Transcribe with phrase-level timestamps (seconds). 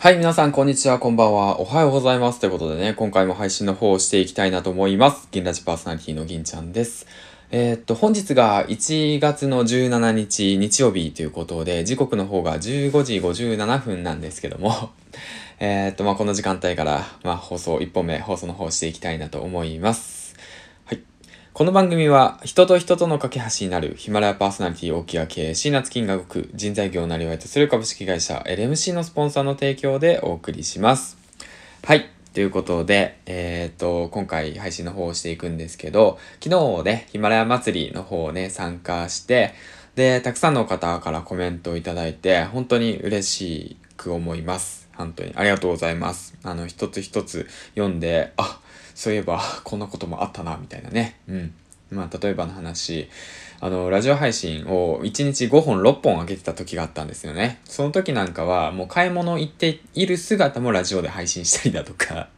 [0.00, 1.58] はい、皆さん、こんにちは、こんばんは。
[1.58, 2.38] おはようございます。
[2.38, 5.26] ということでね、今回も配信の方をしていきたいなと思います。
[5.32, 7.08] 銀ラジパーソナリティの銀ちゃんです。
[7.50, 14.90] えー、っと、本日が1月の17日、日曜日ということで、時刻の方が15時57分なんですけども、
[15.58, 20.17] え、っと、まあ、この時間帯から、まあ、放送、1本目、放送の方をしていきたいなと思います。
[21.58, 31.18] この番組は人と人との架け橋になるヒマラヤパーソナリティ大木が経営シーナツ金が動く人材業をなりわいとする株式会社 LMC のスポンサーの提供でお送りします。
[31.84, 32.10] はい。
[32.32, 39.52] ということで、えっ、と、今回配信の方をしていくんですけど、昨日ね、ヒマラヤ祭りの方をね、参加して、
[39.96, 44.87] で、たくさんの方からコメントをいただいて、本当に嬉しく思います。
[44.98, 45.32] 本当に。
[45.36, 46.34] ありがとうございます。
[46.42, 48.60] あの、一つ一つ読んで、あ、
[48.94, 51.20] そういえばこんなこともあったな、みたいなね。
[51.28, 51.54] うん。
[51.90, 53.08] まあ、例えばの話、
[53.60, 57.60] あの、ラジオ配信を1日5本、6本上げてた時があったんですよね。
[57.64, 62.28] その時なんかは、もう買い物行っている姿もラジオで配信したりだとか、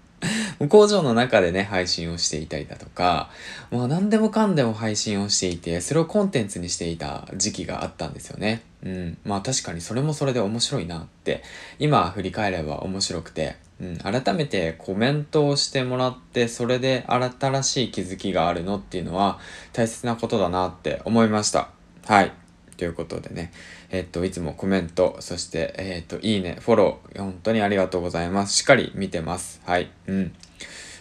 [0.68, 3.30] 工場の中でね、配信をしていたりだとか、
[3.70, 8.62] まあ何でもかんでも配信をしていて、それをコンテンツにしていた時期があったんですよね。
[8.84, 9.18] うん。
[9.24, 11.42] まあ確かにそれもそれで面白いなって、
[11.78, 19.38] 今振り返れば面白くて、うん、改めてコメントをしてもらってそれで新しい気づきがあるのっていうのは
[19.72, 21.70] 大切なことだなって思いました。
[22.06, 22.32] はい。
[22.76, 23.52] ということでね、
[23.90, 28.56] えっと、いつもコメント、そして、えっと、いいね、フォロー、本当にありがとうございます。
[28.56, 29.60] しっかり見てます。
[29.66, 29.90] はい。
[30.06, 30.32] うん。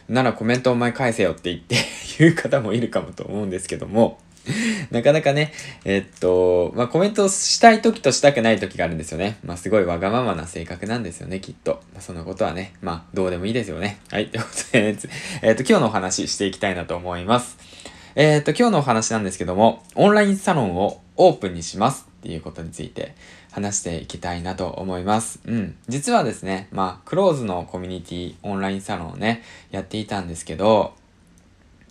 [0.08, 1.76] ならコメントお前返せよって言って
[2.20, 4.20] 言う方もいるかもと思うんですけども、
[4.92, 5.54] なかなかね、
[5.86, 9.38] えっと、まあ、コメントしたい時としたくない時があるんですよね。
[9.44, 11.82] まあ、すごいわがままな性格なんですよね、きっと。
[11.94, 14.00] まあ、そのことはね、まあ、どうでもいいですよね。
[14.10, 14.98] はい、ということで、
[15.44, 17.58] えっと、今日のお話していきたいなと思います。
[18.16, 23.16] えっと、今日のお話なんですけども、オンラインサロンをオープンにしますっていうことについて
[23.52, 25.40] 話していきたいなと思います。
[25.46, 25.76] うん。
[25.88, 30.94] 実はですね、まあ、クローズのコミュニティ、オンラインサロンをね、やっていたんですけど、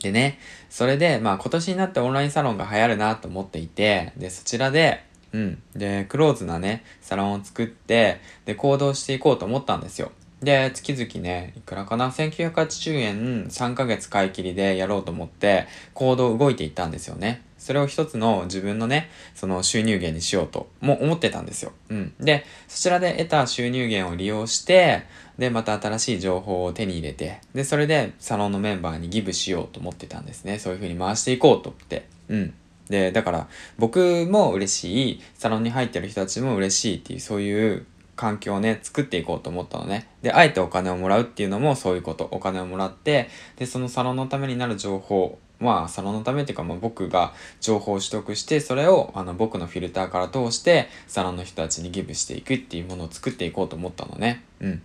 [0.02, 0.38] でね、
[0.70, 5.62] それで、まあ今年になってオンラインサロンが流行るなと思っていて、で、そちらで、うん。
[5.74, 10.12] で、クローズなね、サロンを作って、で、行動していこうと思ったんですよ。
[10.42, 17.42] で、月々ね、いくらかな ?1980 円3ヶ月買い切りでやろうと思って、行動動いていったんですよね。
[17.58, 21.72] それを一つの自分のね、その収入源にしようとも思ってたんですよ。
[21.90, 22.14] うん。
[22.20, 25.02] で、そちらで得た収入源を利用して、
[25.38, 30.58] で、また新しい情報を手に入れて、で、それでサロンのメンバーにギブしようと思ってたんですね。
[30.58, 32.06] そういう風に回していこうと思って。
[32.28, 32.54] うん。
[32.88, 33.48] で、だから
[33.78, 37.86] 僕も嬉しい、サロンに入ってる人たちも嬉しいっていう、そういう
[38.18, 40.08] 環境をね、作っていこうと思ったのね。
[40.22, 42.28] で、あえてお金をもらうっていうのもそういうこと。
[42.32, 54.44] お金をもらって、で、そのサロンのためになる情報、まあ、サロンのためっていうか、まあ、僕が情報を取得して、それを、あの、僕のフィルターから通して、サロンの人たちにギブしていくっていうものを作っていこうと思ったのね。
[54.60, 54.82] うん。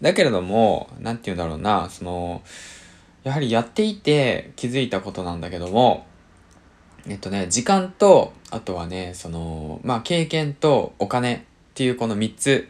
[0.00, 2.42] だけれども、なんて言うんだろうな、その、
[3.24, 6.06] やはりやっていて気づいたことなんだけども、
[7.06, 12.68] えっとね、時間と、あとはね、その、まあ、経験とお金っていうこの3つ、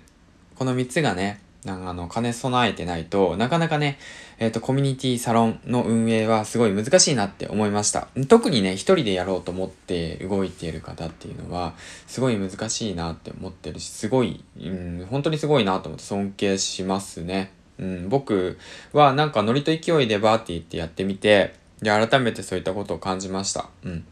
[0.56, 3.98] この3つがね、なんかあの、金備えてないとなかなかね、
[4.38, 8.08] えっ、ー、と、コミュニティサロンの運営はすごい難しいなって思いました。
[8.28, 11.74] 特にね、一人でやろうと思って動いている方っていうのは、
[12.06, 17.52] すごい難しいなって思ってるし、すごい、うん、本当にすごいなと思って尊敬しますね。
[17.78, 18.58] うん、僕
[18.94, 23.68] はなんかノリと勢いでバーって言ってやってみて、で、改めてそういったことを感じました。
[23.84, 24.04] うん。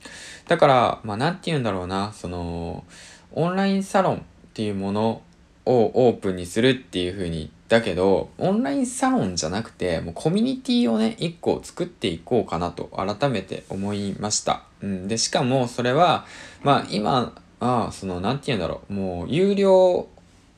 [0.47, 2.85] だから、まあ、なんて言うんだろうな、その、
[3.33, 5.23] オンラインサロンっていうもの
[5.65, 14.65] をオープンにするっていう風にだけど、オンラインサロンじゃなくて、もうコミュニティをね、一個作っていこうかなと改めて思いました。
[14.83, 15.09] うん。
[15.09, 16.27] で、しかもそれは、
[16.63, 20.07] まあ今は、その、なんて言うんだろう、もう有料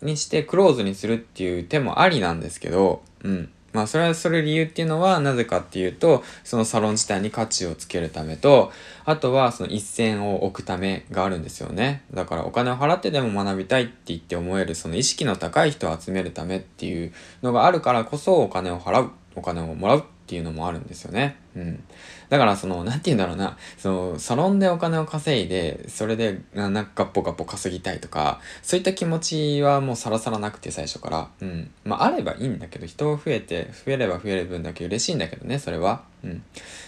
[0.03, 3.49] にしてクローズにするっていう手もありなんですけど、うん。
[3.75, 8.73] まあそれはそれ理由っていうのはなぜかっていうと、そのサロン自体に価値をつけるためと、
[9.05, 12.05] あとはその一線を置くためがあるんですよね。
[12.15, 17.13] だからお金を払ってでも学びたいって言って思えるその意識の高い人を集めるためっていう
[17.43, 21.37] のがあるからこそお金を払う、お金をもらうっていうのもあるんですよね。
[21.55, 21.85] うん。
[22.31, 31.29] だからその、なんて言うんだろうな、その、サロンでお金を稼いで、それで、なんかガッポガッポ稼ぎたいとか、そういった気持ちはもうさらさらなくて最初から。
[31.43, 31.71] うん。
[31.85, 36.05] まあ、あればいいんだけど、人を増えて、増えれば増える分だけ嬉しいんだけどね、それは。
[36.25, 36.43] うん。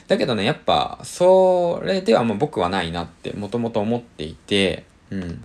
[0.09, 5.45] だけどね、やっぱ、それではもう僕はないなって、もともと思っていて、うん。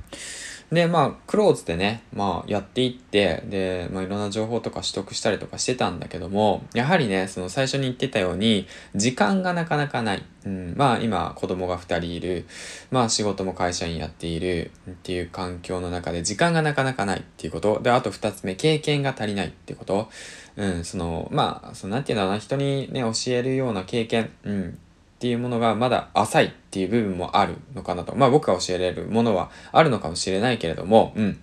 [0.71, 10.23] で、まあ、クローズでね、まあ、やっていって、で、まあ、いろんな情報とか取得したりとかしてたんだけども、やはりね、その最初に言ってたように、時間がなかなかない。
[10.45, 12.45] うん、まあ、今、子供が2人いる。
[12.89, 17.81] まあ、仕事も会社員やっているっていう環境の中で、時間がなかなかないっていうこと。
[17.83, 20.09] で、あと2つ目、経験が足りないっていうこと。
[20.55, 24.79] うん、その、まあ、その、なんていうんだろうな、人にね、教えるような経験、うん、
[25.21, 28.15] っていうものがまだ浅いっていう部分もあるのかなと。
[28.15, 31.39] まあ僕が教えられるものはあるのかもしれないけれども、うん。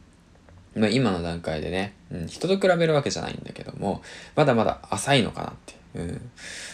[0.75, 4.03] まあ今の段階でね、うん、人と比べるわけじゃないんだけども、
[4.35, 6.31] まだまだ浅いのかなって、うん、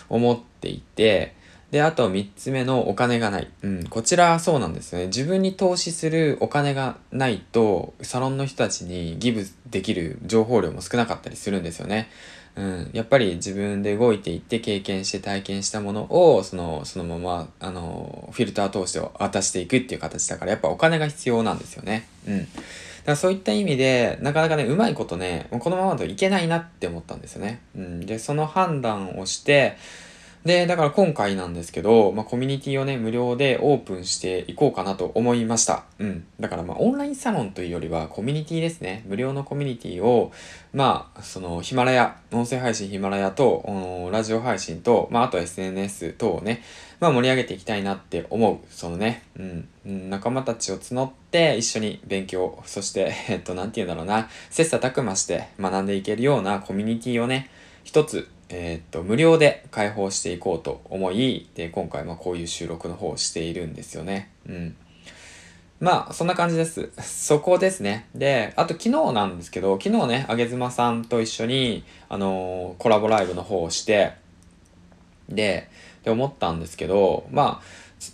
[0.09, 1.35] 思っていて、
[1.71, 3.51] で、あと3つ目のお金がない。
[3.61, 5.09] うん、こちらはそうなんですね。
[5.09, 12.09] 自分に投資するお金がないと、サロンの人たちにギブできる情報量も少なかったりするんですよね。
[12.57, 22.07] うん、やっぱり自分で動いていって経験して体験したものをそのそのままあのフィルター通して渡していくっていう形だからやっぱお金が必要なんですよね。
[22.29, 22.39] うん。
[22.39, 22.53] だか
[23.07, 27.61] らそういった意味でなかなかねうまいことねこのままといけないなって思ったんですよね。
[27.77, 29.77] うん、でその判断をして
[30.45, 35.85] で、だから今回なんですけど、まあ、コミュニティをね、無料でオープンしていこうかなと思いました。
[35.99, 36.27] うん。
[36.39, 39.05] だからまあ、オンラインサロンというよりは、コミュニティですね。
[39.07, 40.33] 無料のコミュニティを、
[40.75, 46.63] まあ、その、ヒマラヤ、音声配信ヒマラヤと、ラジオ配信と、まあ、あと SNS 等をね、
[47.01, 48.59] まあ、盛り上げていきたいなって思う。
[48.69, 57.49] そのね、うん、仲間たちを募って一緒に勉強、そして、えっと、なんて言うんだろうな、切磋琢磨して学んでいけるようなコミュニティをね、
[57.83, 64.31] 一つえー、っと、無料で開放していこうと思い、で、今回、ま、こういう収録の方をしているんですよね。
[64.49, 64.77] うん。
[65.81, 66.91] まあ、そんな感じです。
[67.01, 68.07] そこですね。
[68.15, 74.13] で、あと昨日なんですけど、昨日ね、あげずまさんと一緒に、あのー、コラボライブの方をして、
[75.29, 75.69] で、
[76.05, 77.61] で思ったんですけど、ま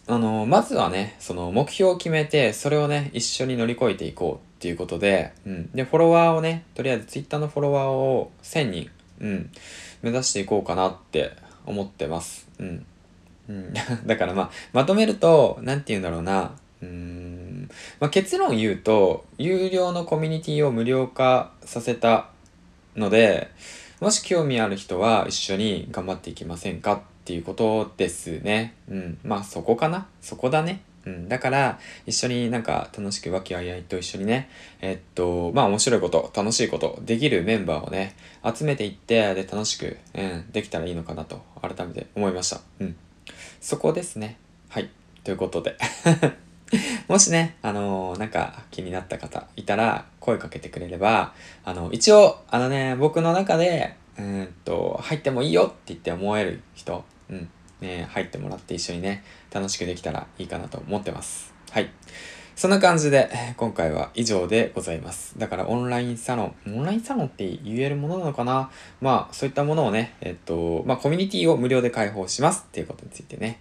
[0.09, 5.71] あ、あのー、まずはね、その目標を決めて、それをね、一緒に乗り越えていこうっていうことで、うん。
[5.73, 9.51] で、フォロワーをね、とりあえず Twitter のフォロワーを1000人、うん。
[10.03, 11.33] 目指していこうかなって
[11.67, 12.49] 思ってます。
[12.59, 12.87] うん。
[13.49, 13.73] うん、
[14.07, 16.53] だからまあ、まとめると、なんて言うんだろうな。
[16.83, 17.69] うん。
[17.99, 22.31] まあ、結論言うと、有料のコミュニティを無料化させた
[22.97, 23.51] ので、
[24.01, 28.75] もし興味ある人は一緒に頑張っていきませんかっていうことですね。
[28.89, 29.19] うん。
[29.23, 30.81] まあそこかなそこだね。
[31.07, 34.51] うん、だから、一緒になんか楽しく和気あいあいと一緒にね、
[34.81, 42.61] えっと、まあ面白いこと、楽しいこと、できるメンバーをね、集めていって、で、楽しく、うん、できたらいいのかなと、改めて思いました。
[42.81, 42.97] うん。
[43.61, 44.37] そこですね。
[44.69, 44.91] はい。
[45.25, 45.77] ということで。
[47.09, 57.49] もしね、あのー、なんか気になった方いたら、声かけてくれれば、あの、一応、あのね、僕の中で、うんと、入ってもいいよって言って思える人、うん、
[57.81, 61.53] ね、入ってもらって一緒にね、楽しくできたらいいかなと思ってます。
[61.71, 61.91] はい。
[62.57, 65.39] そんな感じで、今回は以上でございます。
[65.39, 68.71] だからオンラインサロン、オンラインサロンって言えるものなのかな？
[69.01, 73.61] まあ、そういったものをね、えっと、まあ、コミュニティを無料で開放しますっていうことについてね、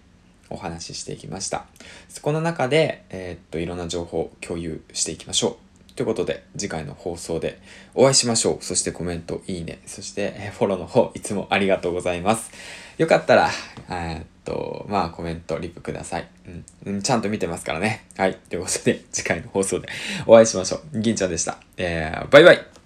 [0.49, 1.65] お話ししていきました。
[2.09, 5.68] そこの中で、え、っと、いろんな情報を共有していきましょう。
[5.99, 7.59] ということで、次回の放送で
[7.93, 8.63] お会いしましょう。
[8.63, 12.51] そしてコメント、いいね、そしてフォローの方、いつもありがとうございます。
[12.97, 13.49] よかったら、
[13.89, 16.27] えっと、まあコメント、リプください。
[16.85, 17.01] うん。
[17.01, 18.05] ちゃんと見てますからね。
[18.15, 18.35] はい。
[18.49, 19.89] ということで、次回の放送で
[20.25, 21.01] お会いしましょう。
[21.01, 21.57] 銀ちゃんでした。
[21.75, 22.78] えー、バイバイ